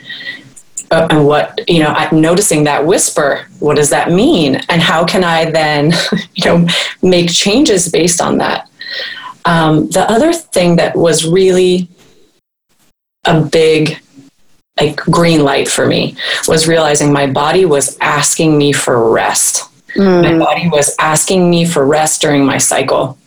Uh, 0.92 1.08
and 1.12 1.28
what 1.28 1.60
you 1.70 1.84
know 1.84 1.90
i'm 1.90 2.20
noticing 2.20 2.64
that 2.64 2.84
whisper 2.84 3.46
what 3.60 3.76
does 3.76 3.92
that 3.92 4.12
mean? 4.12 4.56
And 4.70 4.82
how 4.82 5.06
can 5.06 5.24
i 5.24 5.50
then 5.52 5.92
you 6.34 6.46
know 6.46 6.68
make 7.04 7.30
changes 7.30 7.90
based 7.90 8.22
on 8.22 8.38
that? 8.40 8.70
Um, 9.46 9.90
the 9.90 10.10
other 10.10 10.34
thing 10.34 10.78
that 10.78 10.96
was 10.96 11.28
really 11.28 11.88
a 13.30 13.42
big 13.42 14.00
like 14.80 14.98
green 14.98 15.44
light 15.44 15.68
for 15.68 15.86
me 15.86 16.16
was 16.48 16.68
realizing 16.68 17.12
my 17.12 17.28
body 17.28 17.66
was 17.66 17.98
asking 18.02 18.58
me 18.58 18.72
for 18.72 19.12
rest 19.12 19.70
mm. 19.96 20.22
my 20.24 20.38
body 20.38 20.70
was 20.70 20.96
asking 21.00 21.50
me 21.50 21.66
for 21.66 21.86
rest 21.86 22.22
during 22.22 22.46
my 22.46 22.58
cycle 22.58 23.18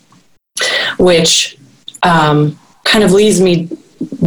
which 0.97 1.57
um, 2.03 2.57
kind 2.83 3.03
of 3.03 3.11
leads 3.11 3.39
me 3.39 3.69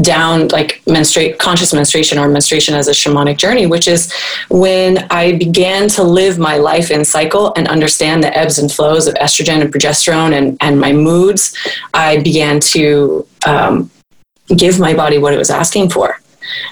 down 0.00 0.48
like 0.48 0.82
menstruate 0.86 1.38
conscious 1.38 1.74
menstruation 1.74 2.18
or 2.18 2.28
menstruation 2.28 2.74
as 2.74 2.88
a 2.88 2.92
shamanic 2.92 3.36
journey 3.36 3.66
which 3.66 3.86
is 3.88 4.12
when 4.48 5.06
i 5.10 5.36
began 5.36 5.88
to 5.88 6.02
live 6.02 6.38
my 6.38 6.56
life 6.56 6.90
in 6.90 7.04
cycle 7.04 7.52
and 7.56 7.68
understand 7.68 8.22
the 8.22 8.36
ebbs 8.36 8.58
and 8.58 8.72
flows 8.72 9.06
of 9.06 9.14
estrogen 9.16 9.60
and 9.60 9.72
progesterone 9.72 10.32
and, 10.32 10.56
and 10.60 10.80
my 10.80 10.92
moods 10.92 11.54
i 11.92 12.18
began 12.22 12.58
to 12.58 13.26
um, 13.46 13.90
give 14.54 14.78
my 14.78 14.94
body 14.94 15.18
what 15.18 15.34
it 15.34 15.38
was 15.38 15.50
asking 15.50 15.90
for 15.90 16.20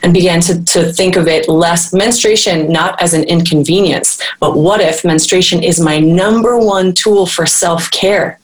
and 0.03 0.15
began 0.15 0.41
to, 0.41 0.63
to 0.65 0.93
think 0.93 1.17
of 1.17 1.27
it 1.27 1.49
less 1.49 1.93
menstruation 1.93 2.71
not 2.71 3.01
as 3.03 3.15
an 3.15 3.25
inconvenience 3.25 4.23
but 4.41 4.57
what 4.57 4.81
if 4.81 5.05
menstruation 5.05 5.63
is 5.63 5.81
my 5.81 5.99
number 5.99 6.59
one 6.59 6.93
tool 6.93 7.27
for 7.27 7.47
self-care 7.47 8.39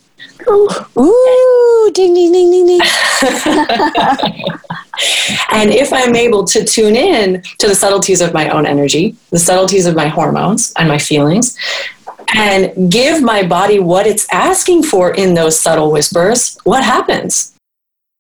Ooh, 0.49 1.91
ding, 1.93 2.15
ding, 2.15 2.33
ding, 2.33 2.51
ding, 2.51 2.67
ding. 2.67 2.81
and 5.53 5.71
if 5.71 5.93
I'm 5.93 6.17
able 6.17 6.45
to 6.45 6.65
tune 6.65 6.97
in 6.97 7.43
to 7.59 7.69
the 7.69 7.75
subtleties 7.75 8.21
of 8.21 8.33
my 8.33 8.49
own 8.49 8.67
energy, 8.67 9.17
the 9.31 9.39
subtleties 9.39 9.87
of 9.87 9.95
my 9.95 10.09
hormones 10.09 10.73
and 10.79 10.89
my 10.89 10.99
feelings, 10.99 11.59
and 12.35 12.91
give 12.91 13.23
my 13.23 13.43
body 13.43 13.79
what 13.79 14.07
it's 14.07 14.27
asking 14.33 14.85
for 14.85 15.15
in 15.15 15.35
those 15.35 15.59
subtle 15.59 15.91
whispers, 15.91 16.59
what 16.65 16.85
happens? 16.85 17.55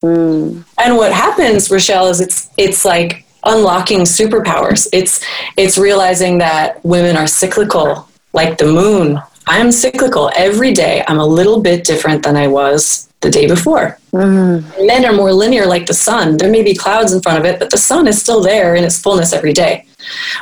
Mm. 0.03 0.65
And 0.79 0.97
what 0.97 1.13
happens, 1.13 1.71
Rochelle, 1.71 2.09
is 2.09 2.21
it's 2.21 2.49
it's 2.57 2.85
like 2.85 3.25
unlocking 3.45 4.01
superpowers. 4.01 4.89
It's 4.93 5.25
it's 5.57 5.77
realizing 5.77 6.39
that 6.39 6.85
women 6.85 7.17
are 7.17 7.27
cyclical, 7.27 8.09
like 8.33 8.59
the 8.59 8.67
moon. 8.67 9.21
I'm 9.47 9.73
cyclical 9.73 10.31
every 10.37 10.73
day. 10.73 11.03
I'm 11.09 11.19
a 11.19 11.27
little 11.27 11.61
bit 11.61 11.85
different 11.85 12.23
than 12.23 12.37
I 12.37 12.47
was 12.47 13.09
the 13.21 13.31
day 13.31 13.47
before. 13.47 13.99
Mm. 14.13 14.87
Men 14.87 15.05
are 15.05 15.13
more 15.13 15.33
linear, 15.33 15.67
like 15.67 15.87
the 15.87 15.95
sun. 15.95 16.37
There 16.37 16.51
may 16.51 16.63
be 16.63 16.75
clouds 16.75 17.13
in 17.13 17.21
front 17.21 17.39
of 17.39 17.45
it, 17.45 17.59
but 17.59 17.71
the 17.71 17.77
sun 17.77 18.07
is 18.07 18.21
still 18.21 18.41
there 18.43 18.75
in 18.75 18.85
its 18.85 18.99
fullness 18.99 19.33
every 19.33 19.53
day. 19.53 19.87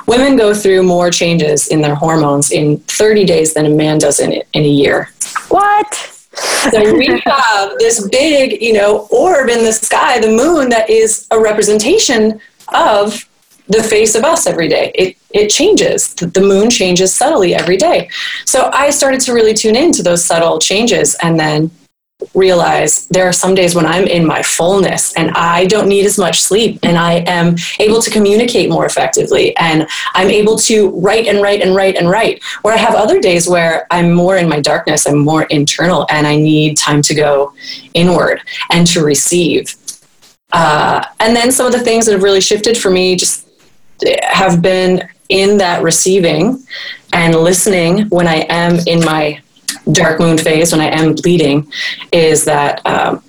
Women 0.06 0.36
go 0.36 0.54
through 0.54 0.84
more 0.84 1.10
changes 1.10 1.68
in 1.68 1.80
their 1.80 1.94
hormones 1.94 2.52
in 2.52 2.78
30 2.80 3.24
days 3.24 3.54
than 3.54 3.66
a 3.66 3.70
man 3.70 3.98
does 3.98 4.20
in, 4.20 4.32
in 4.52 4.62
a 4.62 4.68
year. 4.68 5.10
What? 5.48 6.17
So 6.70 6.94
we 6.94 7.06
have 7.24 7.78
this 7.78 8.06
big, 8.08 8.60
you 8.62 8.72
know, 8.72 9.08
orb 9.10 9.48
in 9.48 9.64
the 9.64 9.72
sky, 9.72 10.20
the 10.20 10.28
moon, 10.28 10.68
that 10.70 10.88
is 10.90 11.26
a 11.30 11.40
representation 11.40 12.40
of 12.68 13.24
the 13.68 13.82
face 13.82 14.14
of 14.14 14.24
us 14.24 14.46
every 14.46 14.68
day. 14.68 14.92
It 14.94 15.16
it 15.30 15.48
changes. 15.48 16.14
The 16.14 16.40
moon 16.40 16.70
changes 16.70 17.14
subtly 17.14 17.54
every 17.54 17.76
day. 17.76 18.08
So 18.46 18.70
I 18.72 18.90
started 18.90 19.20
to 19.22 19.34
really 19.34 19.52
tune 19.52 19.76
into 19.76 20.02
those 20.02 20.24
subtle 20.24 20.58
changes 20.58 21.14
and 21.22 21.38
then 21.38 21.70
realize 22.34 23.06
there 23.08 23.28
are 23.28 23.32
some 23.32 23.54
days 23.54 23.76
when 23.76 23.86
I'm 23.86 24.04
in 24.04 24.26
my 24.26 24.42
fullness 24.42 25.14
and 25.14 25.30
I 25.32 25.66
don't 25.66 25.88
need 25.88 26.04
as 26.04 26.18
much 26.18 26.40
sleep 26.40 26.80
and 26.82 26.98
I 26.98 27.24
am 27.26 27.54
able 27.78 28.02
to 28.02 28.10
communicate 28.10 28.70
more 28.70 28.86
effectively 28.86 29.56
and 29.56 29.86
I'm 30.14 30.28
able 30.28 30.58
to 30.58 30.90
write 30.90 31.28
and 31.28 31.40
write 31.40 31.62
and 31.62 31.76
write 31.76 31.94
and 31.94 32.10
write. 32.10 32.42
Where 32.62 32.74
I 32.74 32.76
have 32.76 32.96
other 32.96 33.20
days 33.20 33.48
where 33.48 33.86
I'm 33.92 34.12
more 34.12 34.36
in 34.36 34.48
my 34.48 34.60
darkness, 34.60 35.06
I'm 35.06 35.18
more 35.18 35.44
internal 35.44 36.06
and 36.10 36.26
I 36.26 36.34
need 36.36 36.76
time 36.76 37.02
to 37.02 37.14
go 37.14 37.52
inward 37.94 38.40
and 38.72 38.84
to 38.88 39.04
receive. 39.04 39.72
Uh, 40.52 41.04
and 41.20 41.36
then 41.36 41.52
some 41.52 41.66
of 41.66 41.72
the 41.72 41.80
things 41.80 42.06
that 42.06 42.12
have 42.12 42.22
really 42.24 42.40
shifted 42.40 42.76
for 42.76 42.90
me 42.90 43.14
just 43.14 43.48
have 44.22 44.60
been 44.60 45.08
in 45.28 45.58
that 45.58 45.82
receiving 45.82 46.64
and 47.12 47.34
listening 47.34 48.08
when 48.08 48.26
I 48.26 48.46
am 48.48 48.78
in 48.86 49.04
my 49.04 49.40
dark 49.92 50.20
moon 50.20 50.38
phase 50.38 50.72
when 50.72 50.80
I 50.80 50.86
am 50.86 51.14
bleeding 51.14 51.70
is 52.12 52.44
that 52.44 52.84
um, 52.86 53.22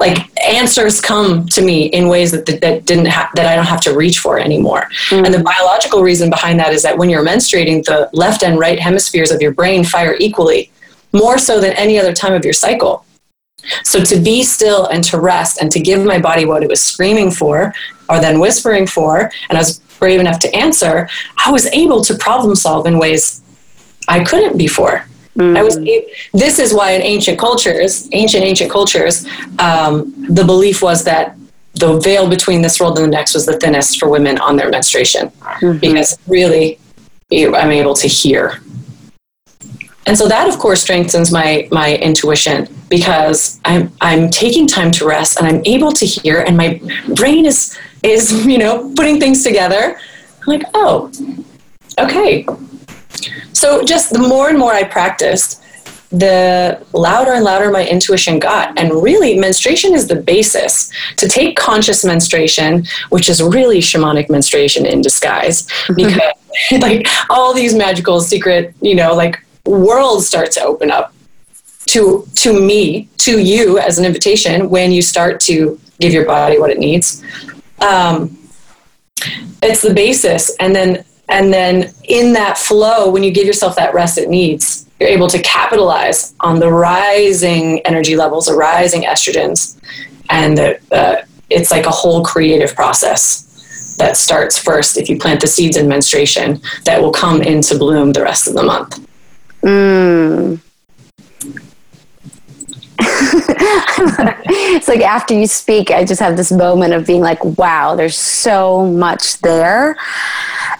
like 0.00 0.30
answers 0.46 1.00
come 1.00 1.46
to 1.46 1.62
me 1.62 1.86
in 1.86 2.08
ways 2.08 2.32
that 2.32 2.46
that 2.46 2.84
didn't 2.84 3.06
ha- 3.06 3.30
that 3.34 3.46
I 3.46 3.54
don't 3.56 3.66
have 3.66 3.80
to 3.82 3.96
reach 3.96 4.18
for 4.18 4.38
anymore. 4.38 4.88
Mm. 5.10 5.26
And 5.26 5.34
the 5.34 5.42
biological 5.42 6.02
reason 6.02 6.30
behind 6.30 6.58
that 6.60 6.72
is 6.72 6.82
that 6.82 6.96
when 6.96 7.10
you're 7.10 7.24
menstruating, 7.24 7.84
the 7.84 8.10
left 8.12 8.42
and 8.42 8.58
right 8.58 8.78
hemispheres 8.78 9.30
of 9.30 9.40
your 9.40 9.52
brain 9.52 9.84
fire 9.84 10.16
equally, 10.18 10.70
more 11.12 11.38
so 11.38 11.60
than 11.60 11.72
any 11.74 11.98
other 11.98 12.12
time 12.12 12.32
of 12.32 12.44
your 12.44 12.54
cycle. 12.54 13.04
So 13.82 14.02
to 14.02 14.18
be 14.18 14.42
still 14.42 14.86
and 14.86 15.02
to 15.04 15.20
rest 15.20 15.60
and 15.60 15.70
to 15.72 15.80
give 15.80 16.04
my 16.04 16.18
body 16.18 16.44
what 16.44 16.62
it 16.62 16.68
was 16.68 16.80
screaming 16.80 17.30
for 17.30 17.74
or 18.08 18.20
then 18.20 18.40
whispering 18.40 18.86
for, 18.86 19.30
and 19.48 19.58
I 19.58 19.60
was 19.60 19.80
brave 19.98 20.20
enough 20.20 20.38
to 20.40 20.54
answer, 20.54 21.08
I 21.44 21.50
was 21.50 21.66
able 21.66 22.02
to 22.04 22.14
problem 22.14 22.54
solve 22.54 22.86
in 22.86 22.98
ways 22.98 23.42
I 24.06 24.24
couldn't 24.24 24.56
before. 24.56 25.04
Mm-hmm. 25.38 25.56
I 25.56 25.62
was. 25.62 25.76
This 26.32 26.58
is 26.58 26.74
why 26.74 26.92
in 26.92 27.02
ancient 27.02 27.38
cultures, 27.38 28.08
ancient 28.12 28.44
ancient 28.44 28.70
cultures, 28.70 29.26
um, 29.58 30.12
the 30.28 30.44
belief 30.44 30.82
was 30.82 31.04
that 31.04 31.36
the 31.74 31.98
veil 32.00 32.28
between 32.28 32.60
this 32.60 32.80
world 32.80 32.98
and 32.98 33.06
the 33.06 33.10
next 33.10 33.34
was 33.34 33.46
the 33.46 33.56
thinnest 33.58 34.00
for 34.00 34.08
women 34.08 34.38
on 34.38 34.56
their 34.56 34.68
menstruation, 34.68 35.28
mm-hmm. 35.28 35.78
because 35.78 36.18
really, 36.26 36.80
I'm 37.30 37.70
able 37.70 37.94
to 37.94 38.08
hear. 38.08 38.60
And 40.06 40.16
so 40.16 40.26
that, 40.26 40.48
of 40.48 40.58
course, 40.58 40.82
strengthens 40.82 41.30
my 41.30 41.68
my 41.70 41.94
intuition 41.96 42.66
because 42.88 43.60
I'm 43.64 43.92
I'm 44.00 44.30
taking 44.30 44.66
time 44.66 44.90
to 44.92 45.06
rest 45.06 45.38
and 45.38 45.46
I'm 45.46 45.62
able 45.66 45.92
to 45.92 46.06
hear, 46.06 46.40
and 46.40 46.56
my 46.56 46.80
brain 47.14 47.46
is 47.46 47.78
is 48.02 48.44
you 48.44 48.58
know 48.58 48.92
putting 48.96 49.20
things 49.20 49.44
together. 49.44 50.00
I'm 50.40 50.46
like, 50.46 50.62
oh, 50.74 51.12
okay, 51.98 52.44
so 53.52 53.84
just 53.84 54.12
the 54.12 54.18
more 54.18 54.48
and 54.48 54.58
more 54.58 54.72
I 54.72 54.84
practiced, 54.84 55.62
the 56.10 56.84
louder 56.92 57.32
and 57.32 57.44
louder 57.44 57.70
my 57.70 57.86
intuition 57.86 58.38
got. 58.38 58.78
And 58.78 59.02
really, 59.02 59.38
menstruation 59.38 59.94
is 59.94 60.08
the 60.08 60.16
basis 60.16 60.90
to 61.16 61.28
take 61.28 61.56
conscious 61.56 62.04
menstruation, 62.04 62.84
which 63.10 63.28
is 63.28 63.42
really 63.42 63.80
shamanic 63.80 64.30
menstruation 64.30 64.86
in 64.86 65.02
disguise, 65.02 65.66
because 65.94 66.18
like 66.80 67.06
all 67.28 67.52
these 67.52 67.74
magical 67.74 68.20
secret, 68.20 68.74
you 68.80 68.94
know, 68.94 69.14
like 69.14 69.42
worlds 69.66 70.26
start 70.26 70.50
to 70.52 70.62
open 70.62 70.90
up 70.90 71.12
to 71.86 72.26
to 72.36 72.60
me, 72.60 73.08
to 73.18 73.38
you 73.38 73.78
as 73.78 73.98
an 73.98 74.04
invitation 74.04 74.70
when 74.70 74.92
you 74.92 75.02
start 75.02 75.40
to 75.40 75.78
give 76.00 76.12
your 76.12 76.24
body 76.24 76.58
what 76.58 76.70
it 76.70 76.78
needs. 76.78 77.22
Um, 77.80 78.36
it's 79.62 79.82
the 79.82 79.92
basis, 79.92 80.54
and 80.60 80.74
then 80.74 81.04
and 81.28 81.52
then 81.52 81.92
in 82.04 82.32
that 82.32 82.58
flow, 82.58 83.10
when 83.10 83.22
you 83.22 83.30
give 83.30 83.46
yourself 83.46 83.76
that 83.76 83.94
rest 83.94 84.18
it 84.18 84.28
needs, 84.28 84.88
you're 84.98 85.08
able 85.08 85.28
to 85.28 85.40
capitalize 85.42 86.34
on 86.40 86.58
the 86.58 86.72
rising 86.72 87.80
energy 87.80 88.16
levels, 88.16 88.46
the 88.46 88.54
rising 88.54 89.02
estrogens. 89.02 89.78
And 90.30 90.56
the, 90.58 91.26
it's 91.50 91.70
like 91.70 91.86
a 91.86 91.90
whole 91.90 92.24
creative 92.24 92.74
process 92.74 93.96
that 93.98 94.16
starts 94.16 94.58
first 94.58 94.96
if 94.96 95.08
you 95.08 95.18
plant 95.18 95.40
the 95.40 95.46
seeds 95.46 95.76
in 95.76 95.88
menstruation 95.88 96.60
that 96.84 97.00
will 97.00 97.12
come 97.12 97.42
into 97.42 97.76
bloom 97.76 98.12
the 98.12 98.22
rest 98.22 98.46
of 98.48 98.54
the 98.54 98.62
month. 98.62 99.06
Mm. 99.62 100.60
it's 103.00 104.88
like 104.88 105.00
after 105.00 105.34
you 105.34 105.46
speak, 105.46 105.90
I 105.90 106.04
just 106.04 106.20
have 106.20 106.36
this 106.36 106.52
moment 106.52 106.94
of 106.94 107.06
being 107.06 107.20
like, 107.20 107.44
wow, 107.44 107.94
there's 107.94 108.16
so 108.16 108.86
much 108.86 109.40
there. 109.40 109.96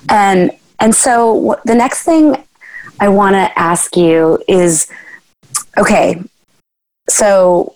And 0.08 0.50
and 0.80 0.94
so 0.94 1.60
the 1.64 1.74
next 1.74 2.02
thing 2.04 2.36
I 3.00 3.08
want 3.08 3.34
to 3.34 3.58
ask 3.58 3.96
you 3.96 4.42
is 4.48 4.88
okay. 5.76 6.22
So 7.08 7.74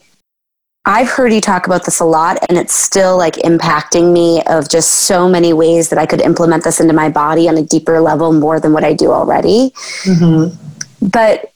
I've 0.85 1.09
heard 1.09 1.33
you 1.33 1.41
talk 1.41 1.67
about 1.67 1.85
this 1.85 2.01
a 2.01 2.05
lot 2.05 2.39
and 2.49 2.59
it's 2.59 2.75
still 2.75 3.17
like 3.17 3.35
impacting 3.37 4.13
me 4.13 4.43
of 4.47 4.69
just 4.69 4.91
so 4.91 5.29
many 5.29 5.53
ways 5.53 5.91
that 5.91 5.99
I 5.99 6.07
could 6.07 6.21
implement 6.21 6.65
this 6.65 6.81
into 6.81 6.93
my 6.93 7.09
body 7.09 7.49
on 7.49 7.57
a 7.57 7.63
deeper 7.63 8.01
level 8.01 8.33
more 8.33 8.59
than 8.59 8.73
what 8.73 8.83
I 8.83 8.93
do 8.93 9.13
already. 9.13 9.71
Mm-hmm. 10.05 11.09
But 11.09 11.53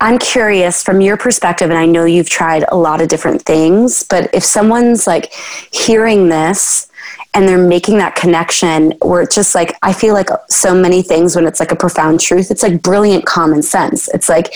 I'm 0.00 0.18
curious 0.18 0.82
from 0.82 1.02
your 1.02 1.18
perspective, 1.18 1.68
and 1.68 1.78
I 1.78 1.84
know 1.84 2.06
you've 2.06 2.30
tried 2.30 2.64
a 2.68 2.76
lot 2.76 3.02
of 3.02 3.08
different 3.08 3.42
things, 3.42 4.02
but 4.02 4.30
if 4.32 4.42
someone's 4.42 5.06
like 5.06 5.30
hearing 5.72 6.30
this 6.30 6.89
and 7.34 7.48
they're 7.48 7.58
making 7.58 7.98
that 7.98 8.16
connection 8.16 8.92
where 9.02 9.22
it's 9.22 9.34
just 9.34 9.54
like 9.54 9.76
i 9.82 9.92
feel 9.92 10.14
like 10.14 10.28
so 10.48 10.74
many 10.74 11.02
things 11.02 11.36
when 11.36 11.46
it's 11.46 11.60
like 11.60 11.72
a 11.72 11.76
profound 11.76 12.20
truth 12.20 12.50
it's 12.50 12.62
like 12.62 12.82
brilliant 12.82 13.24
common 13.24 13.62
sense. 13.62 14.08
It's 14.08 14.28
like 14.28 14.52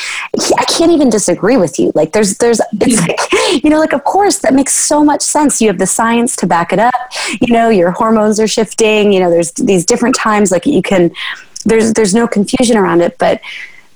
i 0.58 0.64
can't 0.64 0.90
even 0.90 1.08
disagree 1.08 1.56
with 1.56 1.78
you. 1.78 1.92
Like 1.94 2.12
there's 2.12 2.36
there's 2.38 2.60
it's 2.80 3.00
like 3.06 3.62
you 3.64 3.70
know 3.70 3.78
like 3.78 3.92
of 3.92 4.04
course 4.04 4.38
that 4.40 4.54
makes 4.54 4.74
so 4.74 5.04
much 5.04 5.22
sense. 5.22 5.60
You 5.60 5.68
have 5.68 5.78
the 5.78 5.86
science 5.86 6.36
to 6.36 6.46
back 6.46 6.72
it 6.72 6.78
up. 6.78 6.94
You 7.40 7.52
know 7.52 7.68
your 7.68 7.92
hormones 7.92 8.40
are 8.40 8.48
shifting. 8.48 9.12
You 9.12 9.20
know 9.20 9.30
there's 9.30 9.52
these 9.52 9.84
different 9.84 10.16
times 10.16 10.50
like 10.50 10.66
you 10.66 10.82
can 10.82 11.12
there's 11.64 11.92
there's 11.92 12.14
no 12.14 12.26
confusion 12.26 12.76
around 12.76 13.00
it. 13.00 13.16
But 13.18 13.40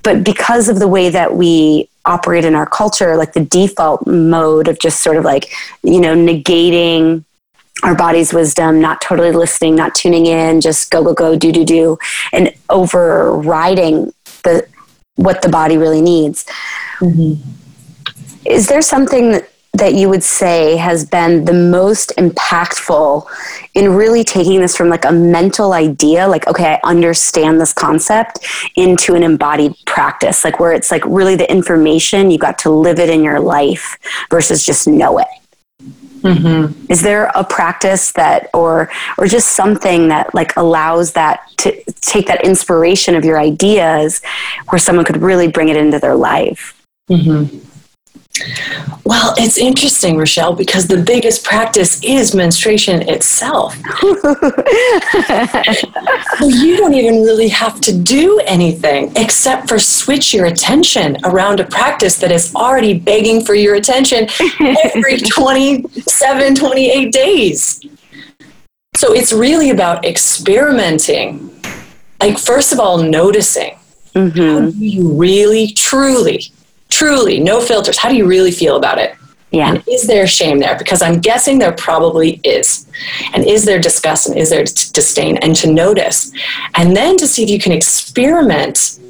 but 0.03 0.25
because 0.25 0.69
of 0.69 0.79
the 0.79 0.89
way 0.89 1.09
that 1.11 1.35
we 1.35 1.89
operate 2.05 2.45
in 2.45 2.55
our 2.55 2.65
culture 2.65 3.19
like 3.19 3.35
the 3.35 3.45
default 3.45 4.07
mode 4.07 4.67
of 4.67 4.79
just 4.79 5.03
sort 5.03 5.19
of 5.19 5.25
like 5.25 5.53
you 5.83 6.01
know 6.01 6.15
negating 6.15 7.23
our 7.83 7.95
body's 7.95 8.33
wisdom, 8.33 8.81
not 8.81 9.01
totally 9.01 9.33
listening, 9.33 9.75
not 9.77 9.95
tuning 9.95 10.27
in, 10.27 10.61
just 10.61 10.91
go, 10.91 11.03
go, 11.05 11.15
go, 11.15 11.37
do, 11.37 11.53
do, 11.53 11.65
do, 11.65 11.99
and 12.33 12.53
overriding 12.69 14.13
the 14.43 14.67
what 15.15 15.43
the 15.43 15.49
body 15.49 15.77
really 15.77 16.01
needs. 16.01 16.45
Mm-hmm. 17.01 17.43
Is 18.45 18.69
there 18.69 18.81
something 18.81 19.33
that, 19.33 19.51
that 19.75 19.95
you 19.95 20.09
would 20.09 20.23
say 20.23 20.77
has 20.77 21.05
been 21.05 21.45
the 21.45 21.53
most 21.53 22.13
impactful 22.17 23.27
in 23.75 23.93
really 23.93 24.25
taking 24.25 24.61
this 24.61 24.77
from 24.77 24.89
like 24.89 25.05
a 25.05 25.13
mental 25.13 25.73
idea 25.73 26.27
like 26.27 26.47
okay 26.49 26.79
i 26.83 26.89
understand 26.89 27.61
this 27.61 27.73
concept 27.73 28.39
into 28.77 29.15
an 29.15 29.23
embodied 29.23 29.75
practice 29.85 30.43
like 30.43 30.59
where 30.59 30.73
it's 30.73 30.91
like 30.91 31.05
really 31.05 31.37
the 31.37 31.49
information 31.51 32.31
you 32.31 32.39
got 32.39 32.59
to 32.59 32.71
live 32.71 32.99
it 32.99 33.11
in 33.11 33.23
your 33.23 33.39
life 33.39 33.99
versus 34.31 34.65
just 34.65 34.89
know 34.89 35.19
it 35.19 35.29
Mm-hmm. 35.81 36.91
Is 36.91 37.03
there 37.03 37.31
a 37.35 37.45
practice 37.45 38.13
that, 38.13 38.51
or 38.53 38.91
or 39.17 39.27
just 39.27 39.53
something 39.53 40.09
that 40.09 40.35
like 40.35 40.57
allows 40.57 41.13
that 41.13 41.49
to 41.59 41.83
take 42.01 42.27
that 42.27 42.45
inspiration 42.45 43.15
of 43.15 43.25
your 43.25 43.39
ideas, 43.39 44.21
where 44.69 44.79
someone 44.79 45.05
could 45.05 45.19
really 45.19 45.47
bring 45.49 45.69
it 45.69 45.77
into 45.77 45.99
their 45.99 46.17
life? 46.17 46.75
Mm-hmm. 47.09 47.59
Well, 49.05 49.35
it's 49.39 49.57
interesting, 49.57 50.19
Rochelle, 50.19 50.55
because 50.55 50.87
the 50.87 51.03
biggest 51.03 51.43
practice 51.45 52.03
is 52.03 52.35
menstruation 52.35 53.09
itself. 53.09 53.75
so 56.39 56.47
you 56.47 56.77
don't 56.77 56.95
even 56.95 57.23
really 57.23 57.49
have 57.49 57.81
to 57.81 57.97
do 57.97 58.39
anything 58.41 59.11
except 59.17 59.69
for 59.69 59.79
switch 59.79 60.35
your 60.35 60.47
attention 60.47 61.17
around 61.25 61.61
a 61.61 61.65
practice 61.65 62.19
that 62.19 62.31
is 62.31 62.55
already 62.55 62.99
begging 62.99 63.45
for 63.45 63.55
your 63.55 63.77
attention 63.77 64.29
every 64.61 65.17
27, 65.31 66.55
28 66.55 67.13
days. 67.13 67.81
So 68.97 69.15
it's 69.15 69.33
really 69.33 69.71
about 69.71 70.05
experimenting. 70.05 71.51
Like, 72.21 72.39
first 72.39 72.73
of 72.73 72.81
all, 72.81 72.99
noticing. 72.99 73.79
Mm-hmm. 74.15 74.41
How 74.41 74.61
do 74.71 74.85
you 74.85 75.13
really, 75.13 75.69
truly 75.69 76.43
truly 76.99 77.39
no 77.39 77.61
filters. 77.61 77.97
How 77.97 78.09
do 78.09 78.17
you 78.17 78.27
really 78.27 78.51
feel 78.51 78.77
about 78.77 78.99
it? 78.99 79.15
Yeah. 79.51 79.71
And 79.71 79.85
is 79.89 80.07
there 80.07 80.27
shame 80.27 80.59
there? 80.59 80.77
Because 80.77 81.01
i'm 81.01 81.21
guessing 81.21 81.59
there 81.59 81.73
probably 81.73 82.41
is. 82.45 82.87
And 83.33 83.45
is 83.47 83.65
there 83.65 83.79
disgust 83.79 84.29
and 84.29 84.37
is 84.37 84.51
there 84.51 84.65
disdain? 84.65 85.39
And 85.39 85.57
to 85.57 85.73
notice. 85.73 86.33
And 86.75 86.97
then 86.97 87.17
to 87.17 87.27
see 87.27 87.45
if 87.45 87.51
you 87.51 87.59
can 87.59 87.73
experiment 87.73 89.01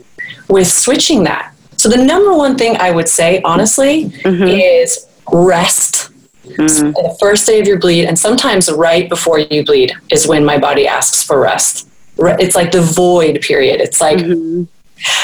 with 0.48 0.68
switching 0.68 1.24
that. 1.24 1.54
So 1.76 1.88
the 1.88 1.96
number 1.96 2.34
one 2.34 2.56
thing 2.56 2.76
i 2.76 2.90
would 2.90 3.08
say 3.08 3.40
honestly 3.42 4.10
mm-hmm. 4.10 4.44
is 4.44 5.06
rest. 5.32 6.10
Mm-hmm. 6.44 6.92
the 6.92 7.16
first 7.20 7.46
day 7.46 7.60
of 7.60 7.66
your 7.66 7.78
bleed 7.78 8.06
and 8.06 8.18
sometimes 8.18 8.72
right 8.72 9.06
before 9.08 9.38
you 9.38 9.64
bleed 9.66 9.92
is 10.10 10.26
when 10.26 10.46
my 10.46 10.58
body 10.58 10.86
asks 10.86 11.22
for 11.22 11.40
rest. 11.40 11.88
It's 12.16 12.56
like 12.56 12.72
the 12.72 12.80
void 12.80 13.42
period. 13.42 13.80
It's 13.80 14.00
like 14.00 14.18
mm-hmm 14.18 14.64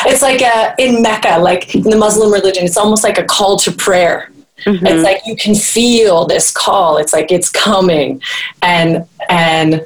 it's 0.07 0.23
like 0.23 0.41
a, 0.41 0.75
in 0.79 1.03
Mecca, 1.03 1.39
like 1.39 1.75
in 1.75 1.83
the 1.83 1.97
Muslim 1.97 2.33
religion, 2.33 2.65
it's 2.65 2.77
almost 2.77 3.05
like 3.05 3.19
a 3.19 3.25
call 3.25 3.57
to 3.59 3.73
prayer. 3.73 4.31
Mm-hmm. 4.67 4.87
It's 4.87 5.03
like 5.03 5.27
you 5.27 5.37
can 5.37 5.55
feel 5.55 6.27
this 6.27 6.51
call. 6.51 6.97
It's 6.99 7.13
like 7.13 7.33
it's 7.33 7.51
coming, 7.51 8.23
and 8.63 9.07
and 9.29 9.85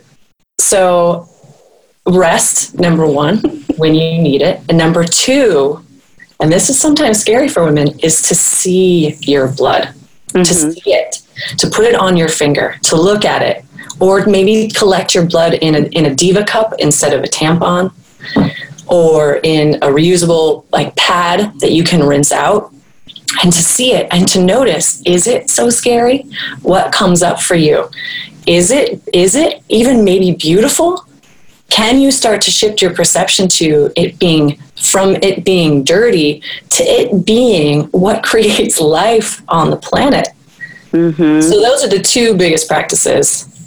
so 0.59 1.29
rest 2.07 2.79
number 2.79 3.07
one 3.07 3.39
when 3.77 3.95
you 3.95 4.21
need 4.21 4.43
it, 4.43 4.61
and 4.69 4.79
number 4.79 5.05
two, 5.05 5.85
and 6.41 6.53
this 6.53 6.69
is 6.71 6.79
sometimes 6.79 7.19
scary 7.19 7.49
for 7.49 7.65
women, 7.65 7.99
is 8.01 8.23
to 8.23 8.35
see 8.35 9.15
your 9.23 9.49
blood, 9.49 9.95
mm-hmm. 10.29 10.43
to 10.43 10.55
see 10.55 10.93
it, 10.93 11.23
to 11.57 11.69
put 11.71 11.85
it 11.85 11.95
on 11.95 12.17
your 12.17 12.29
finger, 12.29 12.77
to 12.83 12.97
look 12.97 13.25
at 13.25 13.43
it, 13.43 13.65
or 14.01 14.27
maybe 14.27 14.69
collect 14.69 15.15
your 15.15 15.27
blood 15.27 15.55
in 15.55 15.75
a 15.75 15.89
in 15.89 16.07
a 16.07 16.15
diva 16.15 16.45
cup 16.45 16.75
instead 16.79 17.15
of 17.15 17.25
a 17.25 17.27
tampon 17.27 17.91
or 18.89 19.41
in 19.43 19.77
a 19.77 19.89
reusable 19.89 20.65
like 20.73 20.95
pad 20.97 21.59
that 21.61 21.73
you 21.73 21.85
can 21.85 22.03
rinse 22.03 22.33
out. 22.33 22.73
And 23.43 23.53
to 23.53 23.63
see 23.63 23.93
it 23.93 24.09
and 24.11 24.27
to 24.29 24.43
notice 24.43 25.03
is 25.03 25.27
it 25.27 25.51
so 25.51 25.69
scary? 25.71 26.25
What 26.63 26.93
comes 26.93 27.23
up 27.23 27.41
for 27.41 27.55
you? 27.55 27.89
Is 28.47 28.71
it 28.71 29.03
is 29.13 29.35
it 29.35 29.63
even 29.69 30.05
maybe 30.05 30.33
beautiful? 30.33 31.05
Can 31.69 32.01
you 32.01 32.11
start 32.11 32.41
to 32.43 32.51
shift 32.51 32.81
your 32.81 32.95
perception 32.95 33.47
to 33.49 33.93
it 33.95 34.19
being 34.19 34.59
from 34.77 35.17
it 35.17 35.45
being 35.45 35.85
dirty 35.85 36.43
to 36.71 36.83
it 36.83 37.27
being 37.27 37.85
what 37.89 38.23
creates 38.31 38.81
life 38.81 39.43
on 39.49 39.71
the 39.71 39.77
planet? 39.77 40.29
Mm-hmm. 40.93 41.43
so 41.43 41.61
those 41.61 41.85
are 41.85 41.89
the 41.89 41.99
two 41.99 42.35
biggest 42.35 42.67
practices 42.67 43.58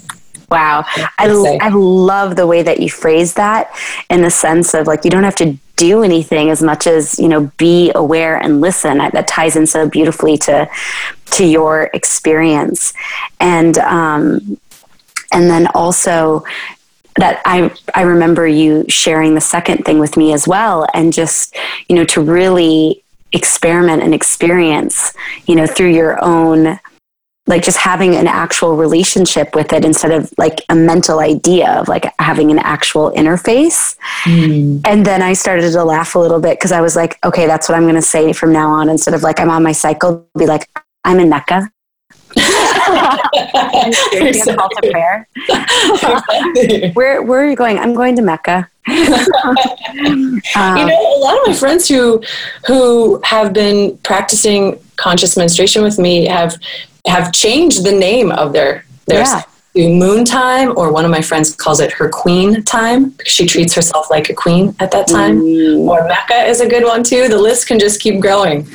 Wow. 0.52 0.84
I, 1.18 1.58
I 1.60 1.68
love 1.70 2.36
the 2.36 2.46
way 2.46 2.62
that 2.62 2.78
you 2.80 2.90
phrase 2.90 3.34
that 3.34 3.74
in 4.10 4.20
the 4.20 4.30
sense 4.30 4.74
of 4.74 4.86
like, 4.86 5.04
you 5.04 5.10
don't 5.10 5.24
have 5.24 5.34
to 5.36 5.56
do 5.76 6.02
anything 6.02 6.50
as 6.50 6.62
much 6.62 6.86
as, 6.86 7.18
you 7.18 7.26
know, 7.26 7.50
be 7.56 7.90
aware 7.94 8.36
and 8.36 8.60
listen. 8.60 8.98
That 8.98 9.26
ties 9.26 9.56
in 9.56 9.66
so 9.66 9.88
beautifully 9.88 10.36
to, 10.38 10.68
to 11.32 11.46
your 11.46 11.90
experience. 11.94 12.92
And, 13.40 13.78
um, 13.78 14.58
and 15.32 15.50
then 15.50 15.66
also 15.68 16.44
that 17.16 17.40
I, 17.44 17.74
I 17.94 18.02
remember 18.02 18.46
you 18.46 18.84
sharing 18.88 19.34
the 19.34 19.40
second 19.40 19.84
thing 19.84 19.98
with 19.98 20.16
me 20.16 20.32
as 20.32 20.46
well. 20.46 20.86
And 20.94 21.12
just, 21.12 21.56
you 21.88 21.96
know, 21.96 22.04
to 22.04 22.20
really 22.20 23.02
experiment 23.32 24.02
and 24.02 24.14
experience, 24.14 25.14
you 25.46 25.54
know, 25.54 25.66
through 25.66 25.92
your 25.92 26.22
own 26.22 26.78
like 27.52 27.62
just 27.62 27.76
having 27.76 28.14
an 28.14 28.26
actual 28.26 28.76
relationship 28.76 29.54
with 29.54 29.74
it 29.74 29.84
instead 29.84 30.10
of 30.10 30.32
like 30.38 30.64
a 30.70 30.74
mental 30.74 31.18
idea 31.18 31.70
of 31.78 31.86
like 31.86 32.06
having 32.18 32.50
an 32.50 32.58
actual 32.58 33.10
interface. 33.10 33.94
Mm. 34.22 34.80
And 34.86 35.04
then 35.04 35.20
I 35.20 35.34
started 35.34 35.70
to 35.70 35.84
laugh 35.84 36.14
a 36.14 36.18
little 36.18 36.40
bit 36.40 36.58
because 36.58 36.72
I 36.72 36.80
was 36.80 36.96
like, 36.96 37.18
okay, 37.26 37.46
that's 37.46 37.68
what 37.68 37.76
I'm 37.76 37.82
going 37.82 37.94
to 37.94 38.00
say 38.00 38.32
from 38.32 38.54
now 38.54 38.70
on. 38.70 38.88
Instead 38.88 39.12
of 39.12 39.22
like, 39.22 39.38
I'm 39.38 39.50
on 39.50 39.62
my 39.62 39.72
cycle, 39.72 40.26
be 40.38 40.46
like, 40.46 40.66
I'm 41.04 41.20
in 41.20 41.28
Mecca. 41.28 41.70
call 44.56 44.70
to 44.70 44.90
prayer. 44.90 45.28
where 46.94 47.22
where 47.22 47.44
are 47.44 47.50
you 47.50 47.56
going? 47.56 47.78
I'm 47.78 47.92
going 47.92 48.16
to 48.16 48.22
Mecca. 48.22 48.70
um, 48.88 48.96
you 50.78 50.86
know, 50.86 51.16
a 51.16 51.20
lot 51.20 51.38
of 51.38 51.48
my 51.48 51.52
friends 51.52 51.86
who 51.86 52.22
who 52.66 53.20
have 53.24 53.52
been 53.52 53.98
practicing 53.98 54.80
conscious 54.96 55.36
menstruation 55.36 55.82
with 55.82 55.98
me 55.98 56.24
have 56.24 56.56
have 57.06 57.32
changed 57.32 57.84
the 57.84 57.92
name 57.92 58.30
of 58.30 58.52
their 58.52 58.84
their 59.06 59.22
yeah. 59.22 59.88
moon 59.88 60.24
time 60.24 60.72
or 60.76 60.92
one 60.92 61.04
of 61.04 61.10
my 61.10 61.20
friends 61.20 61.54
calls 61.54 61.80
it 61.80 61.90
her 61.92 62.08
queen 62.08 62.62
time 62.62 63.10
because 63.10 63.32
she 63.32 63.46
treats 63.46 63.74
herself 63.74 64.10
like 64.10 64.28
a 64.30 64.34
queen 64.34 64.74
at 64.78 64.90
that 64.90 65.08
time 65.08 65.40
mm. 65.40 65.78
or 65.88 66.06
mecca 66.06 66.44
is 66.44 66.60
a 66.60 66.68
good 66.68 66.84
one 66.84 67.02
too 67.02 67.28
the 67.28 67.38
list 67.38 67.66
can 67.66 67.78
just 67.78 68.00
keep 68.00 68.20
growing 68.20 68.66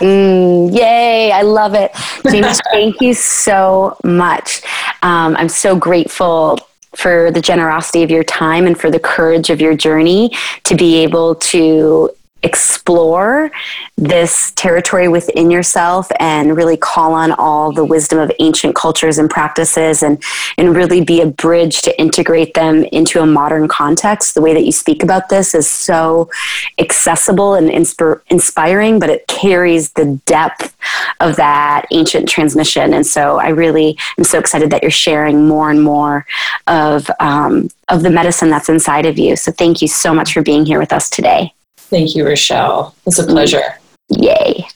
Mm, 0.00 0.76
yay, 0.76 1.30
I 1.30 1.42
love 1.42 1.74
it. 1.74 1.92
James, 2.28 2.60
thank 2.72 3.00
you 3.00 3.14
so 3.14 3.96
much. 4.02 4.62
Um, 5.02 5.36
I'm 5.36 5.48
so 5.48 5.76
grateful 5.76 6.58
for 6.96 7.30
the 7.30 7.40
generosity 7.40 8.02
of 8.02 8.10
your 8.10 8.24
time 8.24 8.66
and 8.66 8.78
for 8.78 8.90
the 8.90 8.98
courage 8.98 9.50
of 9.50 9.60
your 9.60 9.76
journey 9.76 10.30
to 10.64 10.74
be 10.74 10.96
able 10.96 11.36
to 11.36 12.10
explore 12.44 13.50
this 13.96 14.52
territory 14.52 15.08
within 15.08 15.50
yourself 15.50 16.10
and 16.20 16.56
really 16.56 16.76
call 16.76 17.14
on 17.14 17.32
all 17.32 17.72
the 17.72 17.84
wisdom 17.84 18.18
of 18.18 18.30
ancient 18.38 18.76
cultures 18.76 19.18
and 19.18 19.30
practices 19.30 20.02
and, 20.02 20.22
and 20.58 20.76
really 20.76 21.02
be 21.02 21.22
a 21.22 21.26
bridge 21.26 21.80
to 21.82 21.98
integrate 21.98 22.52
them 22.54 22.84
into 22.92 23.20
a 23.20 23.26
modern 23.26 23.66
context. 23.66 24.34
The 24.34 24.42
way 24.42 24.52
that 24.52 24.64
you 24.64 24.72
speak 24.72 25.02
about 25.02 25.30
this 25.30 25.54
is 25.54 25.68
so 25.68 26.30
accessible 26.78 27.54
and 27.54 27.70
insp- 27.70 28.20
inspiring, 28.28 28.98
but 28.98 29.08
it 29.08 29.26
carries 29.26 29.92
the 29.92 30.20
depth 30.26 30.76
of 31.20 31.36
that 31.36 31.86
ancient 31.92 32.28
transmission. 32.28 32.92
And 32.92 33.06
so 33.06 33.38
I 33.38 33.48
really 33.48 33.96
am 34.18 34.24
so 34.24 34.38
excited 34.38 34.70
that 34.70 34.82
you're 34.82 34.90
sharing 34.90 35.48
more 35.48 35.70
and 35.70 35.82
more 35.82 36.26
of, 36.66 37.10
um, 37.20 37.70
of 37.88 38.02
the 38.02 38.10
medicine 38.10 38.50
that's 38.50 38.68
inside 38.68 39.06
of 39.06 39.18
you. 39.18 39.34
So 39.34 39.50
thank 39.50 39.80
you 39.80 39.88
so 39.88 40.12
much 40.12 40.34
for 40.34 40.42
being 40.42 40.66
here 40.66 40.78
with 40.78 40.92
us 40.92 41.08
today. 41.08 41.53
Thank 41.94 42.16
you, 42.16 42.26
Rochelle. 42.26 42.92
It's 43.06 43.20
a 43.20 43.24
pleasure. 43.24 43.78
Yay. 44.08 44.66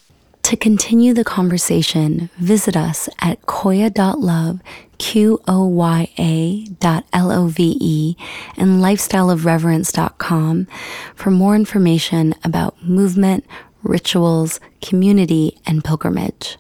To 0.45 0.57
continue 0.57 1.13
the 1.13 1.25
conversation, 1.25 2.31
visit 2.39 2.77
us 2.77 3.09
at 3.21 3.43
qoya.love, 3.43 4.61
Q 4.99 5.41
O 5.49 5.67
Y 5.67 6.09
A 6.17 6.67
dot 6.79 7.07
L 7.13 7.33
O 7.33 7.49
V 7.49 7.77
E, 7.81 8.17
and 8.57 8.81
lifestyleofreverence.com 8.81 10.69
for 11.17 11.31
more 11.33 11.57
information 11.57 12.37
about 12.45 12.81
movement, 12.85 13.45
rituals, 13.83 14.61
community, 14.81 15.59
and 15.67 15.83
pilgrimage. 15.83 16.57